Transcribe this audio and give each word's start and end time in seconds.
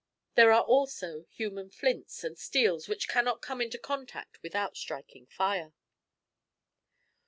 There 0.33 0.51
are 0.51 0.63
also 0.63 1.27
human 1.29 1.69
flints 1.69 2.23
and 2.23 2.35
steels 2.35 2.87
which 2.87 3.07
cannot 3.07 3.43
come 3.43 3.61
into 3.61 3.77
contact 3.77 4.41
without 4.41 4.75
striking 4.75 5.27
fire. 5.27 5.73